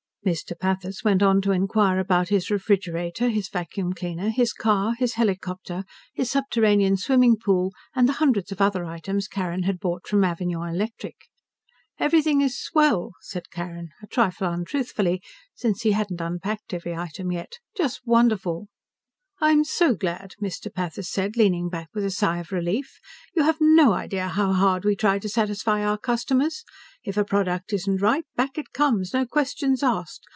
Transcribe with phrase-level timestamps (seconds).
[0.23, 0.53] Mr.
[0.55, 5.83] Pathis went on to inquire about his refrigerator, his vacuum cleaner, his car, his helicopter,
[6.13, 10.69] his subterranean swimming pool, and the hundreds of other items Carrin had bought from Avignon
[10.75, 11.15] Electric.
[11.97, 13.13] "Everything is swell,"
[13.51, 15.23] Carrin said, a trifle untruthfully
[15.55, 17.57] since he hadn't unpacked every item yet.
[17.75, 18.67] "Just wonderful."
[19.43, 20.71] "I'm so glad," Mr.
[20.71, 22.99] Pathis said, leaning back with a sigh of relief.
[23.35, 26.63] "You have no idea how hard we try to satisfy our customers.
[27.03, 30.27] If a product isn't right, back it comes, no questions asked.